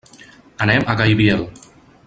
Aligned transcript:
Anem 0.65 0.87
a 0.87 0.95
Gaibiel. 1.03 1.47